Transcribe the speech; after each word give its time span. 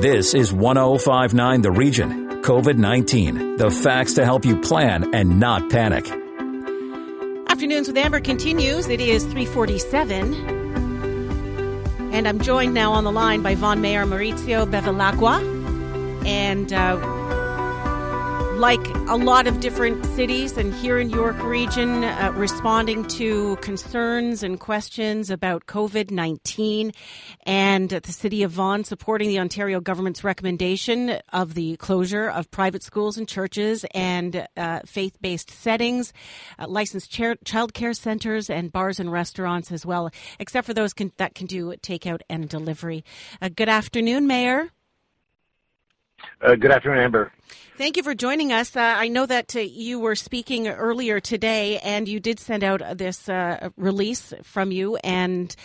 This 0.00 0.32
is 0.32 0.50
1059 0.50 1.60
The 1.60 1.70
Region. 1.70 2.40
COVID 2.40 2.78
19. 2.78 3.58
The 3.58 3.70
facts 3.70 4.14
to 4.14 4.24
help 4.24 4.46
you 4.46 4.58
plan 4.58 5.14
and 5.14 5.38
not 5.38 5.68
panic. 5.68 6.10
Afternoons 7.50 7.86
with 7.86 7.98
Amber 7.98 8.20
continues. 8.20 8.88
It 8.88 9.02
is 9.02 9.24
347. 9.24 10.32
And 12.14 12.26
I'm 12.26 12.40
joined 12.40 12.72
now 12.72 12.92
on 12.92 13.04
the 13.04 13.12
line 13.12 13.42
by 13.42 13.54
Vaughan 13.54 13.82
Mayor 13.82 14.06
Maurizio 14.06 14.64
Bevilacqua. 14.64 15.44
And 16.24 16.72
uh, 16.72 16.96
like 18.56 18.80
a 19.10 19.16
lot 19.16 19.48
of 19.48 19.58
different 19.58 20.06
cities 20.14 20.56
and 20.56 20.72
here 20.72 20.96
in 20.96 21.10
York 21.10 21.36
Region, 21.42 22.04
uh, 22.04 22.32
responding 22.36 23.04
to 23.08 23.56
concerns 23.56 24.44
and 24.44 24.60
questions 24.60 25.30
about 25.30 25.66
COVID 25.66 26.12
19, 26.12 26.92
and 27.42 27.88
the 27.90 28.12
City 28.12 28.44
of 28.44 28.52
Vaughan 28.52 28.84
supporting 28.84 29.28
the 29.28 29.40
Ontario 29.40 29.80
government's 29.80 30.22
recommendation 30.22 31.18
of 31.32 31.54
the 31.54 31.76
closure 31.78 32.28
of 32.28 32.48
private 32.52 32.84
schools 32.84 33.18
and 33.18 33.26
churches 33.26 33.84
and 33.94 34.46
uh, 34.56 34.78
faith 34.86 35.16
based 35.20 35.50
settings, 35.50 36.12
uh, 36.60 36.68
licensed 36.68 37.10
chair- 37.10 37.36
child 37.44 37.74
care 37.74 37.94
centres, 37.94 38.48
and 38.48 38.70
bars 38.70 39.00
and 39.00 39.10
restaurants 39.10 39.72
as 39.72 39.84
well, 39.84 40.08
except 40.38 40.68
for 40.68 40.72
those 40.72 40.92
can, 40.92 41.10
that 41.16 41.34
can 41.34 41.48
do 41.48 41.74
takeout 41.82 42.20
and 42.30 42.48
delivery. 42.48 43.04
Uh, 43.42 43.48
good 43.48 43.68
afternoon, 43.68 44.28
Mayor. 44.28 44.70
Uh, 46.40 46.54
good 46.54 46.70
afternoon, 46.70 46.98
Amber. 46.98 47.32
Thank 47.76 47.96
you 47.96 48.02
for 48.02 48.14
joining 48.14 48.52
us. 48.52 48.76
Uh, 48.76 48.80
I 48.80 49.08
know 49.08 49.24
that 49.24 49.56
uh, 49.56 49.60
you 49.60 49.98
were 49.98 50.14
speaking 50.14 50.68
earlier 50.68 51.18
today, 51.18 51.78
and 51.78 52.06
you 52.06 52.20
did 52.20 52.38
send 52.38 52.62
out 52.62 52.82
this 52.98 53.26
uh, 53.26 53.70
release 53.78 54.34
from 54.42 54.70
you. 54.70 54.96
And 54.96 55.56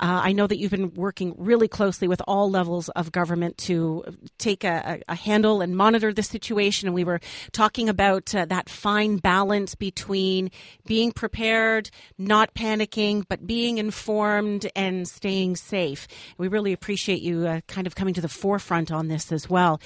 uh, 0.00 0.20
I 0.24 0.32
know 0.32 0.46
that 0.46 0.58
you've 0.58 0.70
been 0.70 0.92
working 0.94 1.34
really 1.38 1.68
closely 1.68 2.08
with 2.08 2.20
all 2.26 2.50
levels 2.50 2.88
of 2.90 3.12
government 3.12 3.58
to 3.58 4.04
take 4.38 4.64
a, 4.64 5.00
a 5.08 5.14
handle 5.14 5.60
and 5.60 5.76
monitor 5.76 6.12
the 6.12 6.22
situation. 6.22 6.88
And 6.88 6.94
we 6.94 7.04
were 7.04 7.20
talking 7.52 7.88
about 7.88 8.34
uh, 8.34 8.44
that 8.46 8.68
fine 8.68 9.18
balance 9.18 9.74
between 9.74 10.50
being 10.86 11.12
prepared, 11.12 11.90
not 12.18 12.54
panicking, 12.54 13.24
but 13.28 13.46
being 13.46 13.78
informed 13.78 14.70
and 14.74 15.06
staying 15.06 15.56
safe. 15.56 16.08
We 16.38 16.48
really 16.48 16.72
appreciate 16.72 17.22
you 17.22 17.46
uh, 17.46 17.60
kind 17.68 17.86
of 17.86 17.94
coming 17.94 18.14
to 18.14 18.20
the 18.20 18.28
forefront 18.28 18.90
on 18.90 19.08
this 19.08 19.30
as 19.30 19.48
well. 19.48 19.80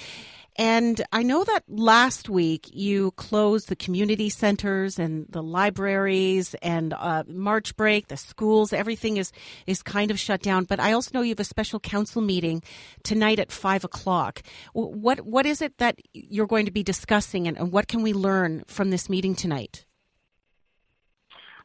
And 0.59 1.01
I 1.13 1.23
know 1.23 1.45
that 1.45 1.63
last 1.69 2.27
week 2.27 2.69
you 2.73 3.11
closed 3.11 3.69
the 3.69 3.77
community 3.77 4.29
centers 4.29 4.99
and 4.99 5.25
the 5.29 5.41
libraries 5.41 6.53
and 6.55 6.91
uh, 6.91 7.23
March 7.29 7.77
break, 7.77 8.09
the 8.09 8.17
schools, 8.17 8.73
everything 8.73 9.15
is, 9.15 9.31
is 9.67 9.81
kind 9.81 10.11
of 10.11 10.19
shut 10.19 10.41
down. 10.41 10.65
But 10.65 10.81
I 10.81 10.91
also 10.91 11.11
know 11.13 11.21
you 11.21 11.29
have 11.29 11.39
a 11.39 11.45
special 11.45 11.79
council 11.79 12.21
meeting 12.21 12.61
tonight 13.03 13.39
at 13.39 13.53
five 13.53 13.85
o'clock. 13.85 14.41
What, 14.73 15.21
what 15.21 15.45
is 15.45 15.61
it 15.61 15.77
that 15.77 15.97
you're 16.11 16.45
going 16.45 16.65
to 16.65 16.73
be 16.73 16.83
discussing 16.83 17.47
and, 17.47 17.57
and 17.57 17.71
what 17.71 17.87
can 17.87 18.01
we 18.01 18.11
learn 18.11 18.65
from 18.67 18.89
this 18.89 19.07
meeting 19.09 19.35
tonight? 19.35 19.85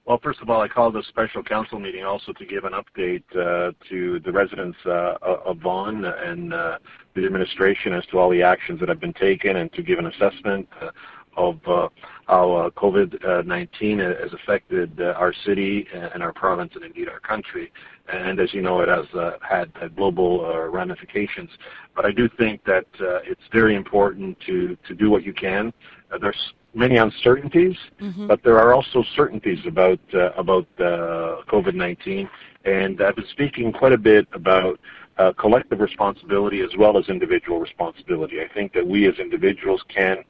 Well, 0.07 0.21
first 0.23 0.43
of 0.43 0.51
all, 0.51 0.61
I 0.61 0.69
called 0.69 0.95
a 0.97 1.03
special 1.05 1.43
council 1.43 1.81
meeting 1.81 2.05
also 2.05 2.35
to 2.35 2.45
give 2.45 2.65
an 2.65 2.75
update 2.75 3.23
uh, 3.33 3.73
to 3.89 4.21
the 4.21 4.33
residents 4.33 4.77
uh, 4.85 5.15
of 5.23 5.59
Vaughan 5.59 6.05
and 6.05 6.53
uh, 6.53 6.79
the 7.15 7.25
administration 7.25 7.95
as 7.95 8.05
to 8.07 8.19
all 8.19 8.29
the 8.29 8.43
actions 8.43 8.81
that 8.81 8.91
have 8.91 9.01
been 9.01 9.15
taken 9.15 9.57
and 9.57 9.73
to 9.73 9.83
give 9.83 9.99
an 9.99 10.07
assessment 10.07 10.69
uh, 10.83 10.91
of 11.39 11.59
uh, 11.67 11.89
how 12.27 12.53
uh, 12.53 12.71
COVID-19 12.71 13.99
has 14.21 14.31
affected 14.35 15.01
our 15.01 15.33
city 15.47 15.87
and 15.95 16.23
our 16.23 16.35
province 16.35 16.73
and 16.75 16.85
indeed 16.85 17.09
our 17.09 17.21
country. 17.21 17.73
And 18.13 18.39
as 18.41 18.53
you 18.53 18.61
know, 18.61 18.81
it 18.81 18.89
has 18.91 19.07
had 19.41 19.73
global 19.97 20.69
ramifications. 20.71 21.49
But 21.97 22.05
I 22.05 22.13
do 22.13 22.29
think 22.39 22.63
that 22.67 22.85
it's 23.01 23.41
very 23.53 23.75
important 23.75 24.39
to, 24.47 24.77
to 24.87 24.95
do 24.95 25.11
what 25.11 25.25
you 25.25 25.33
can. 25.33 25.73
there's 26.21 26.37
many 26.75 26.97
uncertainties, 26.97 27.77
mm-hmm. 28.01 28.27
but 28.27 28.43
there 28.43 28.59
are 28.59 28.75
also 28.75 29.05
certainties 29.15 29.61
about 29.67 30.01
uh, 30.13 30.31
about 30.33 30.67
uh, 30.79 31.43
COVID-19. 31.49 32.29
And 32.65 33.03
I've 33.03 33.17
been 33.17 33.27
speaking 33.31 33.73
quite 33.73 33.93
a 33.93 33.99
bit 33.99 34.27
about 34.33 34.81
uh, 35.19 35.33
collective 35.39 35.81
responsibility 35.81 36.61
as 36.61 36.71
well 36.79 36.99
as 36.99 37.09
individual 37.09 37.61
responsibility. 37.61 38.41
I 38.41 38.53
think 38.53 38.73
that 38.73 38.87
we 38.87 39.07
as 39.07 39.19
individuals 39.19 39.83
can 39.95 40.25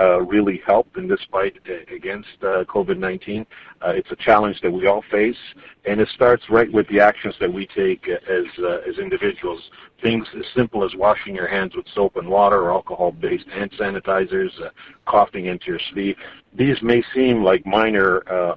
uh, 0.00 0.20
really 0.22 0.62
help 0.66 0.96
in 0.96 1.06
this 1.06 1.20
fight 1.30 1.56
against 1.94 2.28
uh, 2.42 2.64
COVID-19. 2.64 3.44
Uh, 3.82 3.90
it's 3.90 4.10
a 4.10 4.16
challenge 4.16 4.60
that 4.62 4.70
we 4.70 4.86
all 4.86 5.04
face, 5.10 5.36
and 5.84 6.00
it 6.00 6.08
starts 6.14 6.44
right 6.48 6.72
with 6.72 6.88
the 6.88 7.00
actions 7.00 7.34
that 7.40 7.52
we 7.52 7.66
take 7.66 8.08
as 8.08 8.44
uh, 8.58 8.78
as 8.88 8.98
individuals. 8.98 9.60
Things 10.02 10.26
as 10.38 10.44
simple 10.54 10.84
as 10.84 10.94
washing 10.94 11.34
your 11.34 11.48
hands 11.48 11.76
with 11.76 11.84
soap 11.94 12.16
and 12.16 12.28
water 12.28 12.62
or 12.62 12.70
alcohol-based 12.70 13.48
hand 13.48 13.70
sanitizers, 13.78 14.50
uh, 14.62 14.70
coughing 15.06 15.46
into 15.46 15.66
your 15.66 15.80
sleeve. 15.92 16.16
These 16.54 16.80
may 16.82 17.02
seem 17.14 17.44
like 17.44 17.66
minor 17.66 18.22
uh, 18.32 18.54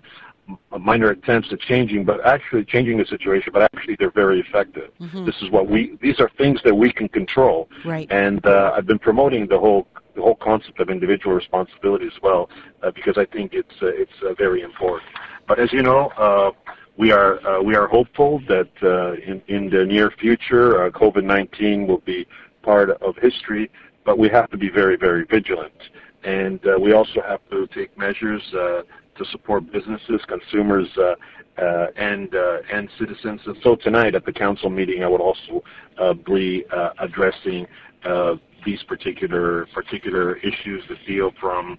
minor 0.80 1.10
attempts 1.12 1.50
at 1.52 1.60
changing, 1.60 2.04
but 2.06 2.26
actually 2.26 2.66
changing 2.66 2.98
the 2.98 3.06
situation, 3.06 3.52
but 3.54 3.64
actually 3.74 3.96
they're 3.98 4.12
very 4.12 4.40
effective. 4.40 4.92
Mm-hmm. 5.00 5.26
This 5.26 5.36
is 5.42 5.50
what 5.50 5.70
we, 5.70 5.98
these 6.02 6.20
are 6.20 6.30
things 6.38 6.60
that 6.64 6.76
we 6.76 6.92
can 6.92 7.08
control. 7.08 7.70
Right. 7.86 8.12
And 8.12 8.46
uh, 8.46 8.74
I've 8.76 8.86
been 8.86 9.00
promoting 9.00 9.48
the 9.48 9.60
whole, 9.60 9.88
the 10.16 10.22
whole 10.22 10.36
concept 10.36 10.80
of 10.80 10.90
individual 10.90 11.36
responsibility 11.36 12.08
as 12.08 12.22
well, 12.22 12.50
uh, 12.82 12.92
because 12.92 13.18
I 13.18 13.26
think 13.26 13.54
it's, 13.54 13.74
uh, 13.82 13.88
it's 13.88 14.12
uh, 14.26 14.34
very 14.34 14.62
important. 14.62 15.10
But 15.48 15.60
as 15.60 15.72
you 15.72 15.82
know, 15.82 16.10
uh, 16.18 16.52
we 16.98 17.12
are, 17.12 17.46
uh, 17.48 17.62
we 17.62 17.76
are 17.76 17.88
hopeful 17.88 18.42
that 18.48 18.70
uh, 18.84 19.14
in, 19.14 19.42
in 19.48 19.70
the 19.70 19.86
near 19.86 20.12
future, 20.12 20.86
uh, 20.86 20.90
COVID-19 20.92 21.88
will 21.88 22.00
be 22.00 22.28
part 22.62 22.90
of 22.90 23.16
history, 23.18 23.72
but 24.06 24.20
we 24.20 24.30
have 24.30 24.50
to 24.52 24.58
be 24.58 24.70
very, 24.70 24.98
very 24.98 25.26
vigilant. 25.26 25.74
And 26.24 26.66
uh, 26.66 26.80
we 26.80 26.94
also 26.94 27.22
have 27.28 27.42
to 27.50 27.68
take 27.68 27.98
measures 27.98 28.42
uh, 28.54 28.84
to 29.18 29.26
support 29.26 29.72
businesses, 29.72 30.22
consumers, 30.28 30.88
uh, 30.98 31.16
uh, 31.62 31.88
and 31.96 32.34
uh, 32.34 32.58
and 32.72 32.90
citizens. 32.98 33.42
And 33.46 33.56
so 33.62 33.76
tonight 33.76 34.16
at 34.16 34.26
the 34.26 34.34
council 34.34 34.70
meeting, 34.70 35.04
I 35.04 35.08
would 35.08 35.22
also 35.22 35.64
be 36.26 36.66
addressing 37.00 37.68
these 38.66 38.82
particular 38.84 39.68
particular 39.74 40.38
issues 40.38 40.84
that 40.90 40.98
deal 41.06 41.32
from 41.40 41.78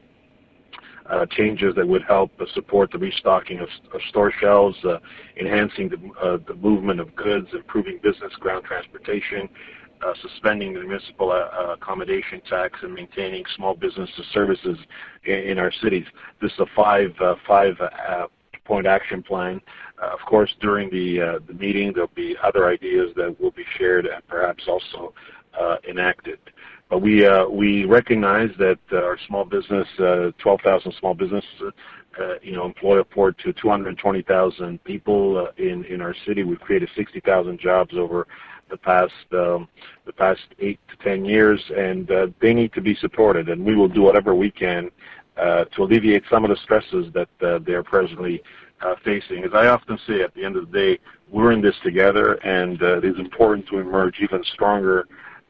uh, 1.11 1.27
changes 1.27 1.75
that 1.77 1.87
would 1.87 2.03
help 2.05 2.31
uh, 2.41 2.47
support 2.55 2.91
the 2.91 2.99
restocking 2.99 3.59
of, 3.59 3.69
of 3.93 4.01
store 4.09 4.33
shelves, 4.41 4.77
uh, 4.85 4.99
enhancing 5.39 5.89
the, 5.89 6.43
the 6.49 6.55
movement 6.55 6.99
of 6.99 7.15
goods, 7.15 7.47
improving 7.53 7.99
business 8.03 8.33
ground 8.41 8.65
transportation, 8.65 9.49
suspending 10.23 10.75
the 10.75 10.81
municipal 10.81 11.31
uh, 11.31 11.73
accommodation 11.73 12.41
tax 12.49 12.79
and 12.83 12.93
maintaining 12.93 13.45
small 13.57 13.75
business 13.75 14.11
services 14.33 14.79
in, 15.25 15.59
our 15.59 15.73
cities. 15.83 16.07
This 16.41 16.53
is 16.53 16.61
a 16.61 16.67
five 16.77 17.11
uh, 17.21 17.37
five 17.47 17.75
uh, 17.81 18.27
point 18.65 18.87
action 18.87 19.23
plan. 19.23 19.61
Uh, 20.03 20.09
of 20.09 20.21
course, 20.29 20.55
during 20.61 20.91
the 20.91 21.21
uh, 21.21 21.39
the 21.47 21.55
meeting, 21.55 21.93
there'll 21.93 22.11
be 22.15 22.37
other 22.43 22.69
ideas 22.69 23.11
that 23.17 23.35
will 23.41 23.53
be 23.53 23.65
shared 23.79 24.07
and 24.07 24.27
perhaps 24.29 24.65
also 24.69 25.15
enacted. 25.89 26.39
But 26.91 26.99
we 26.99 27.29
we 27.51 27.85
recognize 27.85 28.51
that 28.59 28.79
our 28.93 29.19
small 29.27 29.45
business, 29.45 29.87
12,000 29.97 30.93
small 30.99 31.15
businesses, 31.15 31.73
uh, 32.21 32.35
you 32.43 32.53
know, 32.53 32.65
employ 32.65 33.01
upward 33.01 33.37
to 33.39 33.53
220,000 33.53 34.83
people 34.85 35.37
uh, 35.49 35.63
in 35.63 35.85
in 35.87 36.01
our 36.01 36.15
city. 36.27 36.45
We've 36.45 36.61
created 36.61 36.89
60,000 36.97 37.59
jobs 37.59 37.95
over 37.97 38.27
the 38.71 38.77
past 38.77 39.13
um, 39.33 39.69
the 40.07 40.13
past 40.13 40.43
eight 40.59 40.81
to 40.89 40.97
ten 41.05 41.25
years, 41.25 41.61
and 41.77 42.11
uh, 42.11 42.27
they 42.41 42.55
need 42.55 42.73
to 42.73 42.81
be 42.81 42.95
supported. 42.95 43.49
And 43.49 43.65
we 43.65 43.75
will 43.75 43.89
do 43.89 44.03
whatever 44.03 44.35
we 44.35 44.51
can 44.51 44.91
uh, 45.37 45.65
to 45.65 45.83
alleviate 45.83 46.25
some 46.31 46.45
of 46.45 46.51
the 46.51 46.57
stresses 46.57 47.13
that 47.13 47.29
uh, 47.43 47.59
they 47.59 47.73
are 47.73 47.83
presently 47.83 48.43
uh, 48.81 48.95
facing. 49.05 49.45
As 49.45 49.53
I 49.55 49.67
often 49.67 49.99
say, 50.07 50.23
at 50.23 50.35
the 50.35 50.45
end 50.45 50.57
of 50.57 50.71
the 50.71 50.79
day, 50.79 50.99
we're 51.29 51.53
in 51.53 51.61
this 51.61 51.75
together, 51.83 52.35
and 52.45 52.83
uh, 52.83 52.99
it 52.99 53.05
is 53.05 53.19
important 53.19 53.67
to 53.69 53.79
emerge 53.79 54.17
even 54.21 54.43
stronger. 54.53 55.07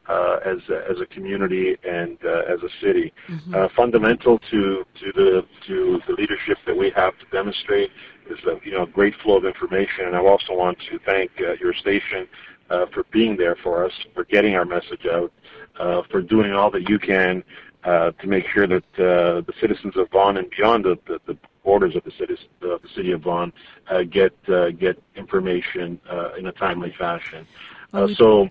Uh, 0.07 0.37
as 0.45 0.59
as 0.87 1.01
a 1.01 1.05
community 1.07 1.75
and 1.83 2.19
uh, 2.25 2.43
as 2.47 2.59
a 2.61 2.69
city, 2.79 3.11
mm-hmm. 3.27 3.55
uh, 3.55 3.67
fundamental 3.75 4.37
to 4.37 4.85
to 4.93 5.11
the 5.15 5.43
to 5.65 5.99
the 6.07 6.13
leadership 6.13 6.59
that 6.67 6.77
we 6.77 6.91
have 6.91 7.17
to 7.17 7.25
demonstrate 7.31 7.89
is 8.29 8.37
a 8.45 8.59
you 8.63 8.71
know 8.71 8.85
great 8.85 9.15
flow 9.23 9.37
of 9.37 9.45
information. 9.45 10.05
And 10.05 10.15
I 10.15 10.19
also 10.19 10.53
want 10.53 10.77
to 10.91 10.99
thank 11.07 11.31
uh, 11.39 11.53
your 11.59 11.73
station 11.73 12.27
uh, 12.69 12.85
for 12.93 13.03
being 13.11 13.37
there 13.37 13.55
for 13.63 13.85
us, 13.85 13.93
for 14.13 14.23
getting 14.25 14.55
our 14.55 14.65
message 14.65 15.05
out, 15.11 15.31
uh, 15.79 16.01
for 16.09 16.21
doing 16.21 16.51
all 16.51 16.71
that 16.71 16.89
you 16.89 16.99
can 16.99 17.43
uh, 17.83 18.11
to 18.11 18.27
make 18.27 18.45
sure 18.53 18.67
that 18.67 18.83
uh, 18.95 19.41
the 19.41 19.53
citizens 19.61 19.95
of 19.95 20.09
Vaughan 20.11 20.37
and 20.37 20.49
beyond 20.49 20.85
the, 20.85 20.97
the, 21.07 21.19
the 21.27 21.37
borders 21.63 21.95
of 21.95 22.03
the 22.03 22.11
city, 22.17 22.35
the 22.61 22.79
city 22.95 23.11
of 23.11 23.21
Vaughan 23.21 23.53
uh, 23.89 24.03
get 24.03 24.33
uh, 24.49 24.71
get 24.71 25.01
information 25.15 25.99
uh, 26.09 26.33
in 26.33 26.47
a 26.47 26.51
timely 26.53 26.93
fashion. 26.97 27.45
Uh, 27.93 28.07
so, 28.15 28.49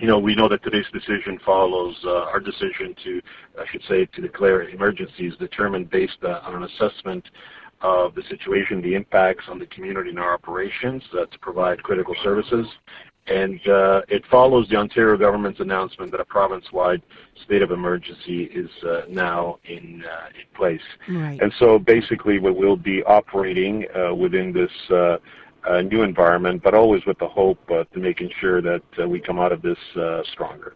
you 0.00 0.06
know, 0.06 0.18
we 0.18 0.34
know 0.34 0.48
that 0.48 0.62
today's 0.62 0.86
decision 0.92 1.38
follows 1.44 1.96
uh, 2.04 2.24
our 2.24 2.40
decision 2.40 2.94
to, 3.04 3.22
I 3.58 3.64
should 3.70 3.82
say, 3.88 4.06
to 4.06 4.20
declare 4.20 4.68
emergencies 4.68 5.34
determined 5.38 5.90
based 5.90 6.18
uh, 6.22 6.40
on 6.42 6.56
an 6.56 6.64
assessment 6.64 7.24
of 7.82 8.14
the 8.14 8.22
situation, 8.28 8.80
the 8.80 8.94
impacts 8.94 9.44
on 9.48 9.58
the 9.58 9.66
community 9.66 10.10
and 10.10 10.18
our 10.18 10.34
operations 10.34 11.02
uh, 11.14 11.26
to 11.26 11.38
provide 11.40 11.82
critical 11.82 12.14
services, 12.22 12.66
and 13.26 13.60
uh, 13.68 14.02
it 14.08 14.24
follows 14.30 14.68
the 14.68 14.76
Ontario 14.76 15.16
government's 15.16 15.60
announcement 15.60 16.10
that 16.10 16.20
a 16.20 16.24
province-wide 16.24 17.02
state 17.44 17.62
of 17.62 17.70
emergency 17.70 18.44
is 18.44 18.70
uh, 18.84 19.02
now 19.08 19.58
in 19.64 20.02
uh, 20.04 20.26
in 20.28 20.56
place. 20.56 20.80
Right. 21.08 21.40
And 21.40 21.52
so 21.58 21.78
basically, 21.78 22.38
we 22.40 22.50
will 22.50 22.76
be 22.76 23.02
operating 23.04 23.86
uh, 23.94 24.14
within 24.14 24.52
this 24.52 24.70
uh, 24.90 25.18
uh, 25.68 25.82
new 25.82 26.02
environment, 26.02 26.62
but 26.64 26.74
always 26.74 27.04
with 27.06 27.18
the 27.18 27.28
hope 27.28 27.64
to 27.68 27.98
making 27.98 28.30
sure 28.40 28.60
that 28.60 28.82
we 29.08 29.20
come 29.20 29.38
out 29.38 29.52
of 29.52 29.62
this 29.62 29.78
stronger. 30.32 30.74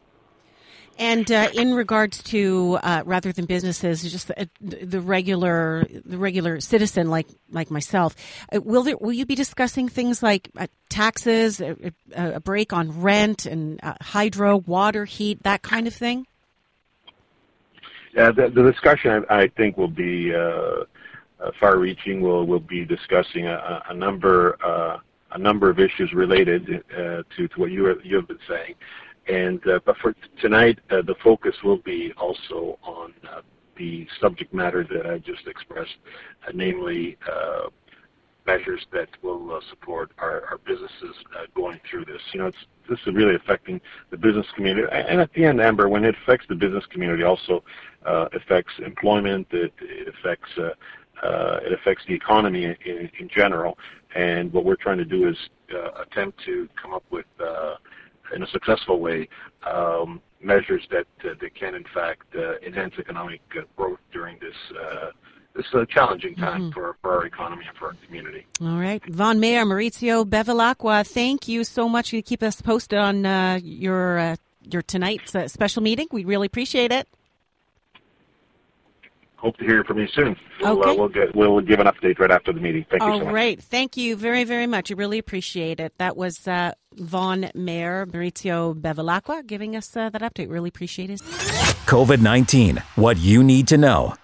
And 0.98 1.30
uh, 1.30 1.50
in 1.52 1.74
regards 1.74 2.22
to 2.24 2.78
uh, 2.82 3.02
rather 3.04 3.30
than 3.30 3.44
businesses, 3.44 4.02
just 4.10 4.28
the, 4.28 4.48
the, 4.60 5.00
regular 5.00 5.86
the 6.04 6.16
regular 6.16 6.60
citizen 6.60 7.10
like 7.10 7.26
like 7.50 7.70
myself, 7.70 8.16
uh, 8.54 8.60
will 8.62 8.82
there 8.82 8.96
will 8.96 9.12
you 9.12 9.26
be 9.26 9.34
discussing 9.34 9.88
things 9.90 10.22
like 10.22 10.48
uh, 10.56 10.68
taxes, 10.88 11.60
a, 11.60 11.76
a, 12.14 12.40
break 12.40 12.72
on 12.72 13.02
rent, 13.02 13.44
and 13.44 13.78
uh, 13.82 13.94
hydro, 14.00 14.56
water, 14.56 15.04
heat, 15.04 15.42
that 15.42 15.60
kind 15.60 15.86
of 15.86 15.92
thing? 15.92 16.26
Yeah, 18.14 18.30
the, 18.30 18.48
the 18.48 18.62
discussion 18.62 19.26
I, 19.28 19.42
I, 19.42 19.48
think 19.48 19.76
will 19.76 19.88
be 19.88 20.34
uh, 20.34 20.84
far-reaching. 21.60 22.22
We'll 22.22 22.46
we'll 22.46 22.58
be 22.58 22.86
discussing 22.86 23.46
a, 23.46 23.82
a 23.90 23.94
number 23.94 24.56
a 25.32 25.38
number 25.38 25.68
of 25.68 25.78
issues 25.78 26.14
related 26.14 26.82
to 26.88 27.24
to 27.36 27.60
what 27.60 27.70
you 27.70 28.00
you 28.02 28.16
have 28.16 28.28
been 28.28 28.38
saying. 28.48 28.76
And 29.28 29.60
uh, 29.66 29.80
but 29.84 29.96
for 29.98 30.14
tonight, 30.40 30.78
uh, 30.90 31.02
the 31.02 31.16
focus 31.22 31.54
will 31.64 31.78
be 31.78 32.12
also 32.16 32.78
on 32.82 33.12
uh, 33.28 33.40
the 33.76 34.06
subject 34.20 34.54
matter 34.54 34.86
that 34.92 35.06
I 35.06 35.18
just 35.18 35.46
expressed, 35.46 35.96
uh, 36.46 36.52
namely 36.54 37.18
uh, 37.30 37.68
measures 38.46 38.86
that 38.92 39.08
will 39.22 39.52
uh, 39.52 39.60
support 39.68 40.12
our, 40.18 40.44
our 40.46 40.58
businesses 40.64 41.16
going 41.56 41.80
through 41.90 42.04
this. 42.04 42.20
You 42.32 42.40
know, 42.40 42.52
this 42.88 43.00
is 43.04 43.14
really 43.14 43.34
affecting 43.34 43.80
the 44.10 44.16
business 44.16 44.46
community, 44.54 44.86
and 44.92 45.20
at 45.20 45.32
the 45.32 45.44
end, 45.44 45.60
Amber, 45.60 45.88
when 45.88 46.04
it 46.04 46.14
affects 46.22 46.46
the 46.48 46.54
business 46.54 46.84
community, 46.90 47.24
also 47.24 47.64
affects 48.04 48.72
employment. 48.84 49.48
It, 49.50 49.72
it 49.80 50.14
affects 50.14 50.50
it 50.56 51.72
affects 51.72 52.04
the 52.06 52.14
economy 52.14 52.64
in, 52.64 53.10
in, 53.18 53.28
general. 53.28 53.76
And 54.14 54.52
what 54.52 54.64
we're 54.64 54.76
trying 54.76 54.98
to 54.98 55.04
do 55.04 55.28
is 55.28 55.36
attempt 56.00 56.40
to 56.44 56.68
come 56.80 56.94
up 56.94 57.02
with 57.10 57.26
in 58.34 58.42
a 58.42 58.46
successful 58.48 59.00
way 59.00 59.28
um, 59.66 60.20
measures 60.40 60.86
that 60.90 61.06
uh, 61.24 61.34
that 61.40 61.54
can 61.54 61.74
in 61.74 61.84
fact 61.94 62.34
uh, 62.36 62.58
enhance 62.66 62.94
economic 62.98 63.40
uh, 63.56 63.62
growth 63.76 63.98
during 64.12 64.38
this 64.38 64.54
uh, 64.78 65.10
this 65.54 65.66
uh, 65.74 65.84
challenging 65.86 66.34
time 66.36 66.62
mm-hmm. 66.62 66.70
for, 66.72 66.96
for 67.00 67.12
our 67.12 67.24
economy 67.24 67.64
and 67.66 67.76
for 67.78 67.86
our 67.86 67.96
community. 68.04 68.46
All 68.60 68.78
right, 68.78 69.02
Vaughan 69.06 69.40
Mayor 69.40 69.64
Maurizio 69.64 70.24
Bevilacqua, 70.24 71.06
thank 71.06 71.48
you 71.48 71.64
so 71.64 71.88
much. 71.88 72.12
You 72.12 72.22
keep 72.22 72.42
us 72.42 72.60
posted 72.60 72.98
on 72.98 73.24
uh, 73.24 73.58
your 73.62 74.36
your 74.68 74.82
tonight's 74.82 75.34
special 75.52 75.82
meeting. 75.82 76.08
We 76.10 76.24
really 76.24 76.46
appreciate 76.46 76.92
it 76.92 77.08
hope 79.36 79.56
to 79.58 79.64
hear 79.64 79.84
from 79.84 79.98
you 79.98 80.08
soon. 80.08 80.36
We'll, 80.60 80.80
okay. 80.80 80.90
Uh, 80.90 80.94
we'll, 80.94 81.08
get, 81.08 81.34
we'll 81.34 81.60
give 81.60 81.80
an 81.80 81.86
update 81.86 82.18
right 82.18 82.30
after 82.30 82.52
the 82.52 82.60
meeting. 82.60 82.84
Thank 82.90 83.02
you 83.02 83.08
so 83.08 83.18
much. 83.18 83.26
All 83.26 83.34
right. 83.34 83.62
Thank 83.62 83.96
you 83.96 84.16
very, 84.16 84.44
very 84.44 84.66
much. 84.66 84.90
I 84.90 84.94
really 84.94 85.18
appreciate 85.18 85.80
it. 85.80 85.92
That 85.98 86.16
was 86.16 86.46
uh, 86.48 86.72
Vaughan 86.94 87.50
Mayor 87.54 88.06
Maurizio 88.06 88.74
Bevilacqua 88.74 89.46
giving 89.46 89.76
us 89.76 89.96
uh, 89.96 90.10
that 90.10 90.22
update. 90.22 90.50
Really 90.50 90.68
appreciate 90.68 91.10
it. 91.10 91.20
COVID 91.86 92.20
19, 92.20 92.82
what 92.96 93.16
you 93.18 93.44
need 93.44 93.68
to 93.68 93.76
know. 93.76 94.14